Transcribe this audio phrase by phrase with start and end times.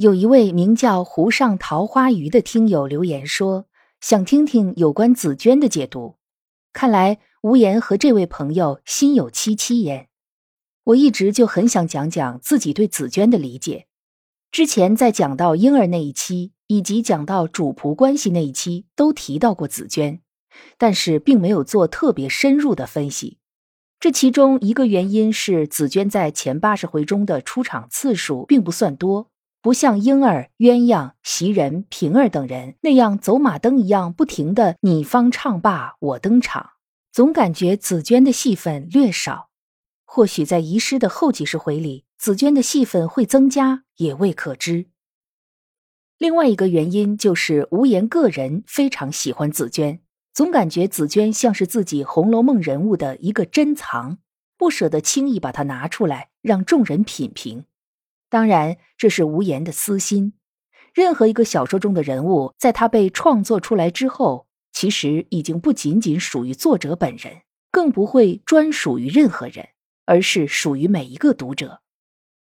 [0.00, 3.66] 有一位名叫湖上桃花鱼的听友留言说，
[4.00, 6.16] 想听听有关紫娟的解读。
[6.72, 10.08] 看来无言和这位朋友心有戚戚焉。
[10.84, 13.88] 我一直就很想讲讲自己对紫娟的理解。
[14.50, 20.22] 之前在讲到婴儿那一期，以及讲到主仆关系那一期，都提到过紫娟。
[20.78, 23.36] 但是并没有做特别深入的分析，
[24.00, 29.29] 这其中一个原因是紫娟在前八十回中的出场次数并不算多，
[29.62, 36.70] 不像婴儿、鸳鸯、袭人、平儿等人那样走马灯一样不停的你方唱罢我登场，
[37.12, 39.50] 总感觉紫娟的戏份略少。
[40.06, 44.86] 或许在遗失的后几十回里，紫娟的戏份会增加，也未可知。
[46.16, 50.00] 另外一个原因就是无言个人非常喜欢紫娟。
[50.32, 54.18] 总感觉紫娟像是自己《红楼梦》人物的一个珍藏，
[54.56, 57.64] 不舍得轻易把它拿出来让众人品评。
[58.30, 60.32] 当然，这是无言的私心。
[60.94, 69.68] 任何一个小说中的人物，在他被创作出来之后，其实已经不仅仅属于作者本人，更不会专属于任何人，
[70.06, 71.80] 而是属于每一个读者。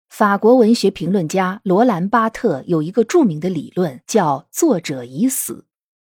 [0.08, 5.66] 法国文学评论家罗兰·巴特有一个著名的理论，叫“作者已死”。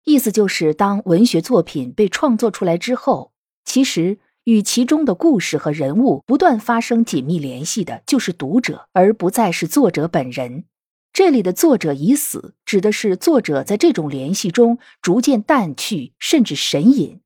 [0.06, 3.34] 意思就是，当文学作品被创作出来之后，
[3.66, 10.64] 其实与其中的故事和人物不断发生紧密联系的，就是读者，而不再是作者本人。
[11.12, 17.20] 这里的“作者已死”，指的是作者在这种联系中逐渐淡去，甚至神隐，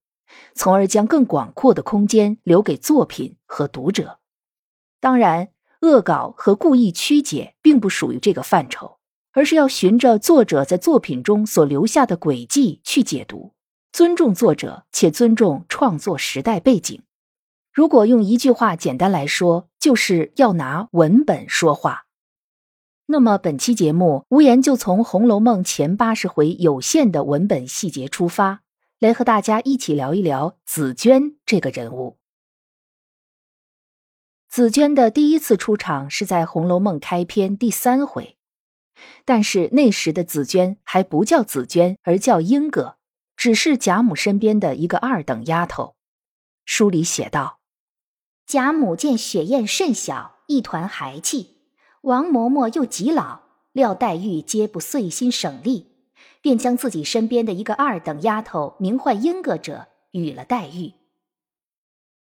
[0.56, 4.18] 从而将更广阔的空间留给作品和读者。
[5.00, 5.50] 当然，
[5.81, 8.98] 恶搞和故意曲解并不属于这个范畴。
[9.34, 13.54] 而是要循着作者在作品中所留下的轨迹去解读，
[13.94, 17.00] 尊重作者，且尊重创作时代背景。
[17.74, 22.06] 如果用一句话简单来说，就是要拿文本说话。
[23.06, 28.62] 那么本期节目，无言就从《红楼梦》前八十回有限的文本细节出发，
[29.00, 32.18] 来和大家一起聊一聊紫娟这个人物。
[34.50, 38.38] 紫娟的第一次出场是在《红楼梦》开篇第三回。
[39.24, 42.98] 但是那时的紫娟还不叫紫娟，而叫英格，
[43.38, 45.96] 只是贾母身边的一个二等丫头。
[46.66, 47.61] 书里写道：
[48.51, 51.56] 贾母见雪雁甚小，一团孩气；
[52.01, 55.94] 王嬷嬷又极老，料黛玉皆不遂心省力，
[56.41, 60.91] 便将自己身边的一个二等丫头，名唤英格者，与了黛玉。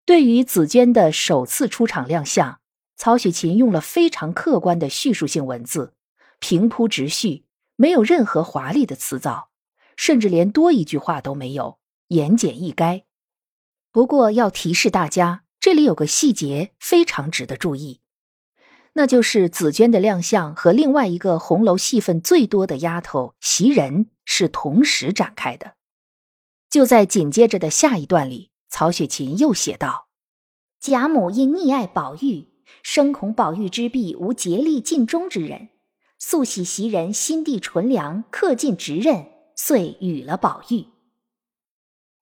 [0.05, 2.61] 对于紫娟的首次出场亮相，
[2.95, 5.93] 曹雪芹用了非常客观的叙述性文字。
[6.39, 7.43] 平铺直叙，
[7.75, 9.49] 没有任何华丽的辞藻，
[9.97, 13.03] 甚至连多一句话都没有，言简意赅。
[13.91, 18.01] 不过要提示大家，这里有个细节非常值得注意，
[18.95, 25.75] 那就是紫娟的亮相和另外一个红楼戏份最多的丫头袭人是同时展开的。
[26.69, 30.09] 就在紧接着的下一段里，曹雪芹又写道
[30.81, 32.49] ：“贾母因溺爱宝玉，
[32.83, 35.69] 生恐宝玉之婢无竭力尽忠之人。”
[36.19, 40.87] 素喜袭人心地纯良，恪尽职任，遂与了宝玉。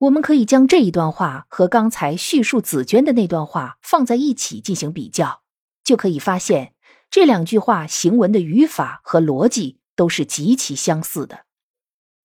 [0.02, 5.44] 我们可以将这一段话和刚才叙述紫娟的那段话放在一起进行比较，
[5.84, 6.74] 就可以发现
[7.12, 11.46] 这两句话行文的语法和逻辑都是极其相似的。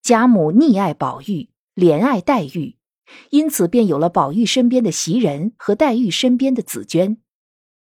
[0.02, 2.78] 贾母溺爱宝玉，怜爱黛玉，
[3.28, 7.18] 因此便有了宝玉身边的袭人和黛玉身边的紫娟。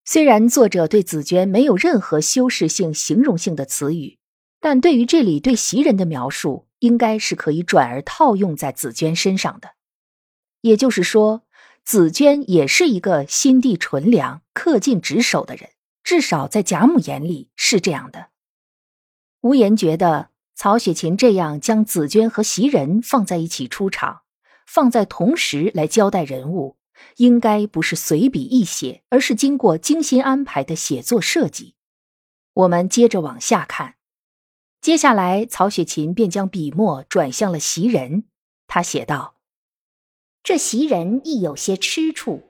[0.04, 4.18] 虽然作者对紫娟没有任何修饰性、形容性的词语，
[4.62, 9.72] 但对于这里对袭人的描述，应该是可以转而套用在紫娟身上的。
[10.60, 11.42] 也就是说，
[11.84, 15.70] 紫娟也是一个心地纯良、恪尽职守的人，
[16.04, 18.28] 至少在贾母眼里是这样的。
[19.40, 24.20] 无言觉得曹雪芹这样将紫娟和袭人放在一起出场，
[24.64, 26.76] 放在同时来交代人物。
[27.16, 31.74] 应该不是随笔一写，而是经过精心安排的写作设计。
[32.54, 33.96] 我们接着往下看，
[34.82, 38.24] 接下来曹雪芹便将笔墨转向了袭人。
[38.66, 39.36] 他写道
[40.42, 42.42] ：“这袭人亦有些吃处。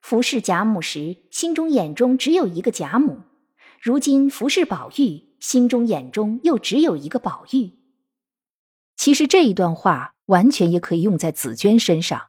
[0.00, 3.24] 服侍贾母时，心中眼中只有一个贾母；
[3.82, 7.72] 如今服侍宝玉，心中眼中又只有一个宝玉。
[8.96, 12.28] 其实这一段话完全也可以用在紫娟身上，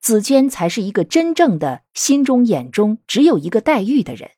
[0.00, 4.30] 紫娟才是一个真正的心中眼中只有一个黛玉的人。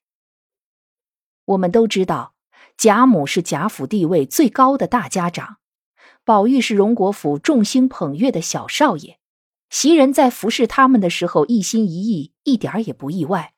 [1.45, 2.35] 我们都知道，
[2.81, 5.59] 贾母是贾府地位最高的大家长，
[6.25, 9.19] 宝玉是荣国府众星捧月的小少爷，
[9.69, 13.53] 袭人在服侍他们的时候一心一意，一点也不意外。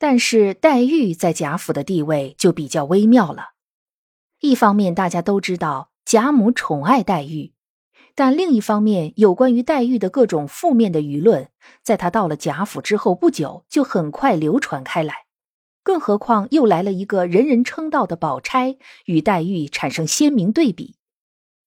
[0.00, 3.50] 但是黛玉在贾府的地位就比较微妙了。
[4.40, 7.52] 一方面，大家都知道贾母宠爱黛玉，
[8.16, 11.50] 但另一方面，有关于黛玉的各种负面的舆论，
[11.84, 15.25] 在她到了贾府之后不久就很快流传开来。
[15.86, 20.96] 更何况又来了一个人人称道的宝钗，与黛玉产生鲜明对比。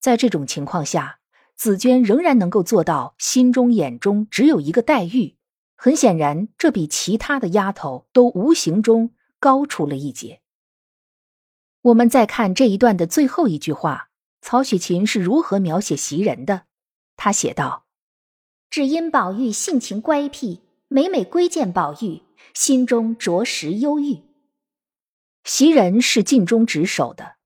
[0.01, 1.19] 在这种情况下，
[1.56, 5.38] 紫娟仍然能够做到心中眼中只有一个黛玉。
[5.77, 10.42] 很显然，这比其他的丫头都无形中高出了一截。
[11.83, 14.10] 我们再看这一段的最后一句话，
[14.42, 16.63] 曹雪芹是如何描写袭人的？
[17.15, 17.86] 他写道
[18.69, 24.24] ：“只因宝玉性情乖僻，每每归见宝玉，心中着实忧郁。”
[25.45, 27.38] 袭人是尽忠职守的，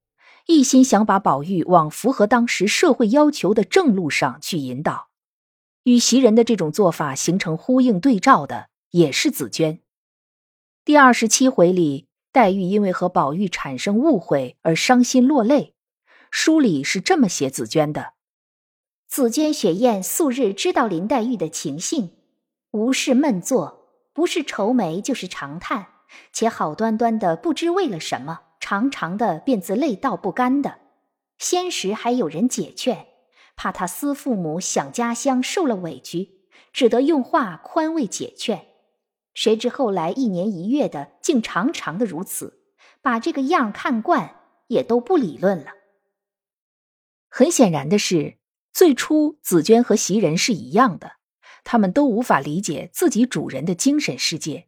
[0.47, 5.09] 一心想把宝玉往符合当时社会要求的正路上去引导。
[5.83, 9.79] 与袭人的这种做法形成呼应对照的，也是紫娟。
[10.85, 15.75] 第二十七回里，黛玉因为和宝玉产生误会而伤心落泪。
[16.31, 18.13] 书里是这么写紫娟的：
[19.07, 22.11] 紫娟雪雁素日知道林黛玉的情性，
[22.71, 23.82] 无事闷坐，
[24.13, 25.87] 不是愁眉就是长叹，
[26.31, 30.79] 且好端端的不知为了什么，长长的便自泪道不干的。
[31.37, 33.07] 先时还有人解劝。
[33.55, 38.67] 怕他思父母想家乡受了委屈，只得用话宽慰解劝。
[39.35, 42.63] 谁知后来一年一月的，竟常常的如此，
[43.01, 44.37] 把这个样看惯，
[44.67, 45.71] 也都不理论了。
[47.29, 48.37] 很显然的是，
[48.71, 51.13] 最初紫娟和袭人是一样的，
[51.63, 54.67] 他们都无法理解自己主人的精神世界。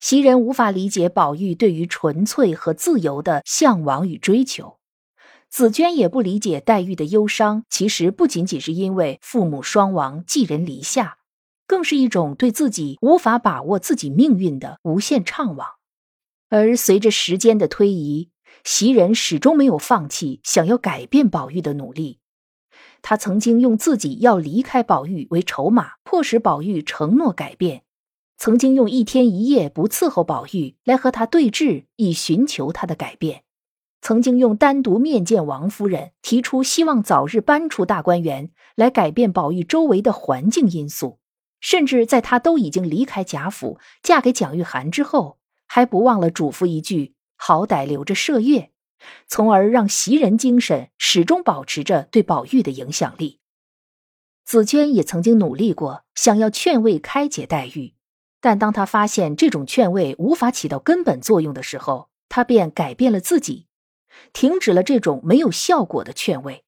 [0.00, 4.78] 袭人无法理解宝玉对于纯粹和自由的向往与追求。
[5.50, 11.18] 紫娟也不理解黛玉的忧伤，其实不仅仅是因为父母双亡、寄人篱下，
[11.66, 15.64] 更是一种对自己无法把握自己命运的无限怅惘。
[16.50, 18.30] 而随着时间的推移，
[18.62, 22.20] 袭人始终没有放弃想要改变宝玉的努力。
[23.02, 27.80] 他曾经用自己要离开宝玉为筹码，迫使宝玉承诺改变；
[28.36, 33.42] 曾经用一天一夜不伺候宝玉来和他对峙，以寻求他的改变。
[34.00, 41.18] 曾经用单独面见王夫人，提出希望早日搬出大观园，来改变宝玉周围的环境因素，
[41.60, 48.70] 甚至在他都已经离开贾府，嫁给蒋玉菡之后，还不忘了嘱咐一句：“好歹留着麝月”，
[49.26, 53.40] 从而让袭人精神始终保持着对宝玉的影响力。
[54.44, 57.94] 紫娟也曾经努力过，想要劝慰开解黛玉，
[58.40, 63.66] 但当她发现这种劝慰无法起到根本作用的时候，她便改变了自己。
[64.32, 66.64] 停止了这种没有效果的劝慰。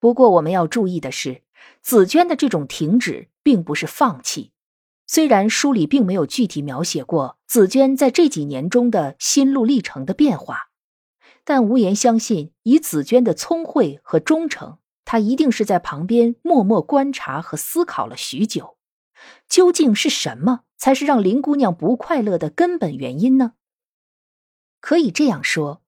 [0.00, 1.42] 不过，我们要注意的是，
[1.80, 4.52] 紫娟的这种停止并不是放弃。
[5.06, 10.67] 虽然书里并没有具体描写过紫娟在这几年中的心路历程的变化，
[11.48, 14.76] 但无言相信，以紫娟的聪慧和忠诚，
[15.06, 18.76] 她一定是在旁边默默观察和思考了许久。
[19.48, 23.54] 究竟是什么才是让林姑娘不快乐的根本原因呢？
[24.80, 25.80] 可以这样说。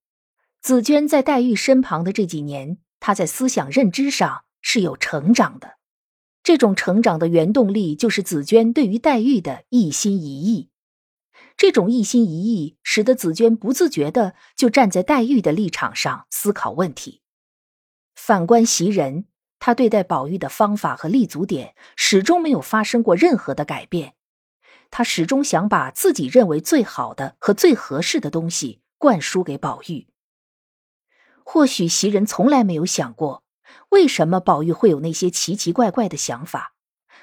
[0.63, 5.77] 紫娟在黛玉身旁的这几年，她在思想认知上是有成长的。
[6.43, 10.70] 这种成长的原动力，就是紫娟对于黛玉的一心一意。
[11.61, 17.21] 这种一心一意，使得紫娟不自觉的就站在黛玉的立场上思考问题。
[18.15, 19.27] 反观袭人，
[19.59, 24.15] 她对待宝玉的方法和立足点，始终没有发生过任何的改变。
[24.91, 30.07] 她始终想把自己认为最好的和最合适的东西灌输给宝玉。
[31.45, 33.45] 或许袭人从来没有想过，
[33.91, 36.73] 为什么宝玉会有那些奇奇怪怪的想法，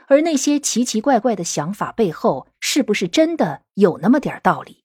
[0.08, 4.84] 而那些奇奇怪怪的想法背后，是不是真的有那么点道理？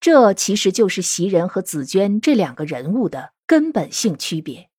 [0.00, 4.70] 这其实就是袭人和紫娟这两个人物的根本性区别。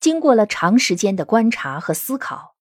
[0.00, 2.56] 经过了长时间的观察和思考，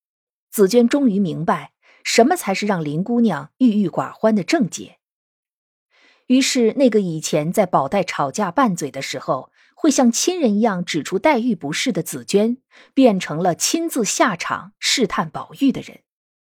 [0.49, 1.73] 紫娟终于明白，
[2.03, 4.99] 什么才是让林姑娘郁郁寡欢的症结。
[6.27, 12.57] 于是，那个以前在宝黛吵架拌嘴的时候，会像亲人一样指出黛玉不是的紫娟，
[12.93, 16.01] 变成了亲自下场试探宝玉的人。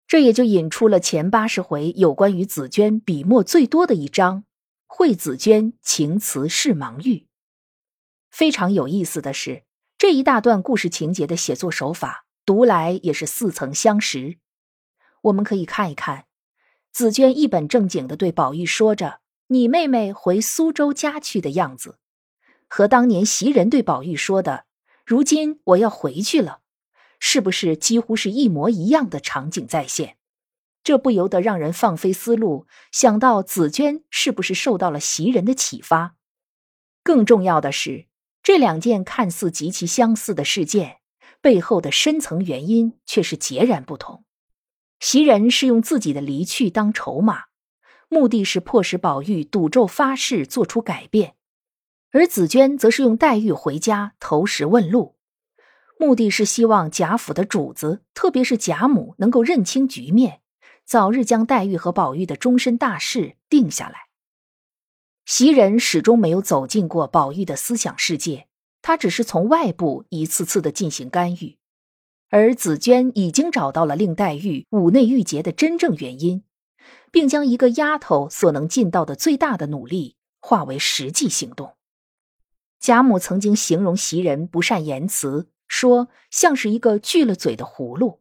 [0.09, 4.43] 这也就引出了前八十回有关于紫娟笔墨最多的一章
[4.89, 7.29] 惠子娟情辞是盲玉。
[8.29, 9.63] 非常有意思的是，
[9.97, 14.39] 这一大段故事情节的写作手法，读来也是似曾相识。
[15.23, 16.25] 我们可以看一看，
[16.91, 22.01] 紫娟一本正经的对宝玉说着“你妹妹回苏州家去”的样子，
[22.75, 24.65] 和当年袭人对宝玉说的
[25.05, 26.61] “如今我要回去了”，
[27.21, 30.17] 是不是几乎是一模一样的场景再现？
[30.83, 36.15] 这不由得让人放飞思路，想到紫娟是不是受到了袭人的启发？
[37.03, 38.07] 更重要的是，
[38.43, 41.01] 这两件看似极其相似的事件
[41.43, 44.25] 背后的深层原因却是截然不同。
[44.99, 47.43] 袭人是用自己的离去当筹码，
[48.09, 51.33] 目的是迫使宝玉赌咒发誓做出改变；
[52.13, 55.17] 而紫娟则是用黛玉回家投石问路，
[55.99, 60.41] 目的是希望贾府的主子，特别是贾母能够认清局面。
[60.85, 64.09] 早日将黛玉和宝玉的终身大事定下来。
[65.25, 68.47] 袭人始终没有走进过宝玉的思想世界，
[68.83, 71.57] 他只是从外部一次次的进行干预。
[72.29, 76.45] 而紫娟已经找到了令黛玉五内郁结的真正原因，
[77.11, 81.77] 并将一个丫头所能尽到的最大的努力化为实际行动。
[82.83, 88.21] 贾母曾经形容袭人不善言辞，说像是一个锯了嘴的葫芦。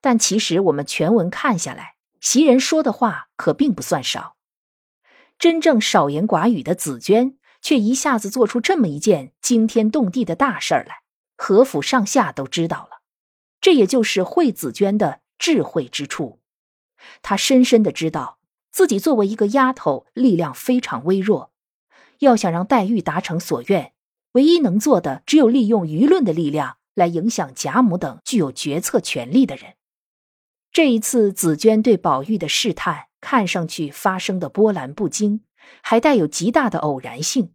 [0.00, 4.34] 但其实我们全文看下来，袭人说的话可并不算少。
[5.38, 11.02] 真正少言寡语的紫娟，却一下子做出这么一件惊天动地的大事儿来，
[11.36, 13.02] 何府上下都知道了。
[13.60, 16.40] 这也就是惠紫娟的智慧之处。
[17.22, 18.40] 她深深的知道
[18.72, 21.52] 自己作为一个丫头，力量非常微弱，
[22.20, 23.92] 要想让黛玉达成所愿，
[24.32, 29.74] 唯一能做的只有利用舆论的力量来影响贾母等具有决策权力的人。
[30.72, 35.42] 这一次，紫娟对宝玉的试探，看上去发生的波澜不惊，
[35.82, 37.52] 还带有极大的偶然性。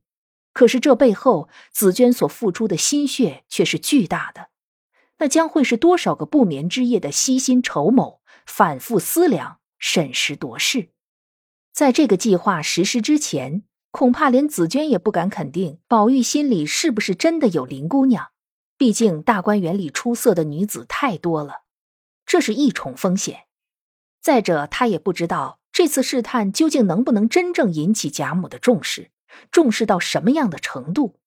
[0.53, 4.49] 可是这背后，紫娟所付出的心血却是巨大的。
[5.19, 10.89] 那将会是多少个不眠之夜的悉心筹谋、反复思量、审时度势？
[11.71, 18.31] 在这个计划实施之前，恐怕连紫娟也不敢肯定宝玉心里是不是真的有林姑娘。
[18.77, 21.61] 毕竟大观园里出色的女子太多了。
[22.25, 23.43] 这是一重风险，
[24.21, 29.11] 再者，他也不知道这次试探究竟能不能真正引起贾母的重视，
[29.51, 31.19] 重视到什么样的程度，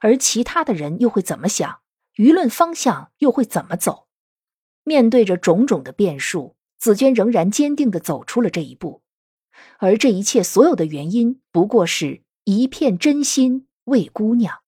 [0.00, 1.80] 而其他的人又会怎么想，
[2.16, 4.08] 舆论方向又会怎么走？
[4.82, 9.02] 面对着种种的变数，紫娟仍然坚定的走出了这一步，
[9.78, 14.60] 而这一切所有的原因，不过是一片真心为姑娘。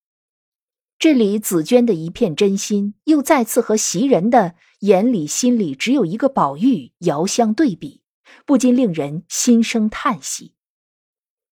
[0.99, 8.03] 这里紫娟的一片真心，又再次和袭人的眼里心里只有一个宝玉遥相对比，
[8.45, 10.55] 不禁令人心生叹息。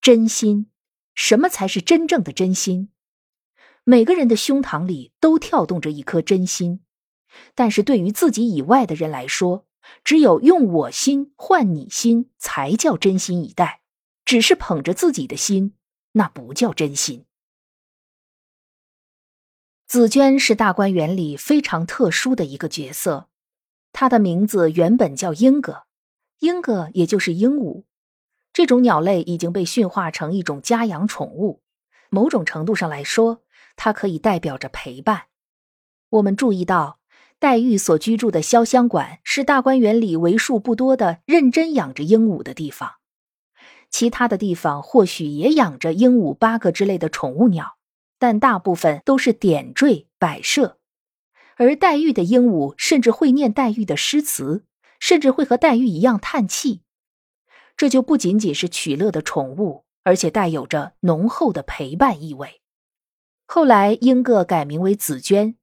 [0.02, 0.66] 真心，
[1.14, 2.90] 什么才是真正的真心？
[3.84, 6.80] 每个人的胸膛里都跳动着一颗真心，
[7.54, 9.66] 但是对于自己以外的人来说，
[10.04, 13.82] 只有用我心换你心才叫真心以待，
[14.24, 15.74] 只是捧着自己的心，
[16.12, 17.24] 那不叫真心。
[19.86, 23.28] 紫娟是大观园里非常特殊的一个角色，
[23.92, 25.84] 她的名字原本叫莺歌，
[26.40, 27.84] 莺歌也就是鹦鹉。
[28.52, 31.62] 这种鸟类已经被驯化成一种家养宠物，
[32.10, 33.42] 某种程度上来说，
[33.76, 35.28] 它可以代表着陪伴。
[36.10, 36.97] 我们注意到，
[37.40, 42.94] 黛玉所居住的潇湘馆是大观园里为数不多的认真养着鹦鹉的地方，
[43.90, 47.76] 其他的地方或许也养着鹦鹉、八哥之类的宠物鸟。
[48.20, 50.78] 但大部分都是点缀摆设，
[51.54, 54.64] 而黛玉的鹦鹉甚至会念黛玉的诗词，
[54.98, 56.82] 甚至会和黛玉一样叹气。
[57.76, 62.60] 这就不仅仅是取乐的宠物，而且带有着浓厚的陪伴意味。
[63.46, 65.54] 后来，英个改名为紫娟，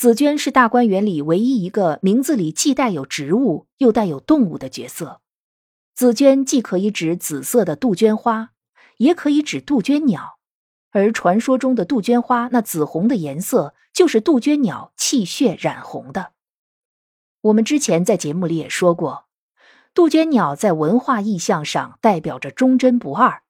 [0.00, 5.20] 紫娟是大观园里唯一一个名字里既带有植物又带有动物的角色。
[5.94, 8.52] 紫娟既可以指紫色的杜鹃花，
[8.96, 10.38] 也可以指杜鹃鸟。
[10.92, 16.32] 而传说中的杜鹃花，那紫红的颜色就是杜鹃鸟气血染红的。
[17.42, 19.26] 我们之前在节目里也说过，
[19.92, 23.42] 杜鹃鸟在文化意象上代表着忠贞不二。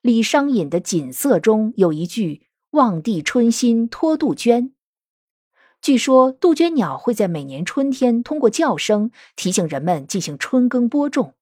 [0.00, 4.72] 李商隐的《锦瑟》中有一句“望帝春心托杜鹃”，
[5.80, 11.34] 据说杜鹃鸟会在每年春天通过叫声提醒人们进行春耕播种，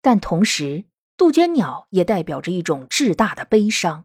[0.00, 0.84] 但同时。
[1.18, 4.04] 杜鹃鸟也代表着一种至大的悲伤。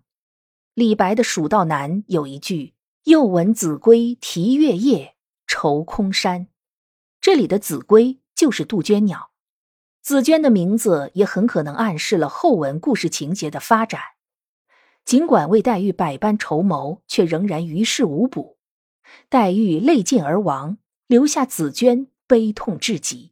[0.74, 6.48] 李白的《蜀道难》有一句：“又闻子规啼月夜，愁空山。”
[7.20, 9.32] 这里的子规就是杜鹃鸟。
[10.02, 14.00] 紫娟的名字也很可能暗示了后文故事情节的发展。
[15.04, 18.58] 尽管为黛玉百般筹谋，却仍然于事无补。
[19.30, 20.78] 黛玉泪尽而亡，
[21.08, 23.32] 留下紫娟悲痛至极。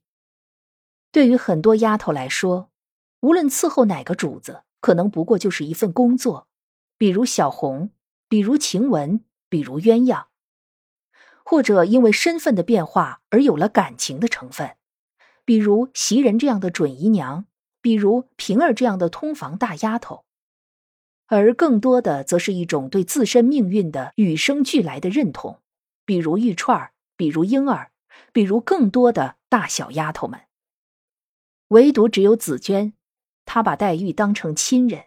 [1.12, 2.69] 对于很多丫头来说，
[3.21, 6.48] 无论伺候哪个主子，可能不过就是一份工作，
[6.98, 7.91] 比如小红，
[8.27, 10.25] 比如晴雯，比如鸳鸯，
[11.43, 14.75] 或者因为身份的变化而有了感情的成分，
[15.43, 17.45] 比如袭人这样的准姨娘，
[17.81, 20.25] 比如平儿这样的通房大丫头。
[21.25, 25.59] 而更多的，则是一种对自身命运的与生俱来的认同，
[26.10, 27.92] 比如玉串，比如婴儿，
[28.34, 30.48] 比如更多的大小丫头们。
[31.68, 32.94] 唯独只有紫娟，
[33.46, 35.04] 她把黛玉当成亲人，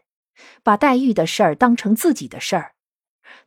[0.63, 2.77] 把黛玉的事儿当成自己的事儿。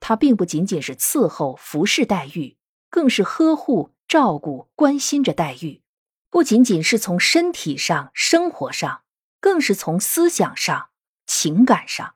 [0.01, 2.57] 她并不仅仅是伺候、服侍黛玉，
[2.89, 5.81] 更是呵护、照顾、关心着黛玉。
[6.29, 9.03] 不仅仅是从身体上、生活上，
[9.39, 10.89] 更是从思想上、
[11.25, 12.15] 情感上。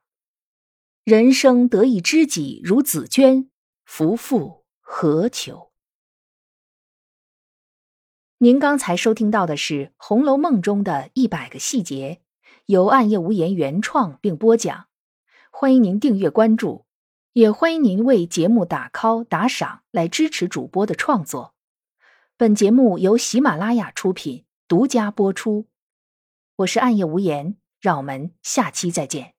[1.06, 3.50] 人生得一知己如紫娟，
[3.86, 4.59] 夫妇
[4.92, 5.70] 何求？
[8.40, 12.24] 您刚才收听到的是《红楼梦》中的一百个细节，
[12.66, 14.88] 由暗夜无言原创并播讲。
[15.52, 16.86] 欢迎您订阅关注，
[17.34, 21.54] 也欢迎您为节目打 call 打赏来支持主播的创作。
[22.36, 25.68] 本节目由喜马拉雅出品，独家播出。
[26.58, 29.39] 我是暗夜无言，让我们下期再见。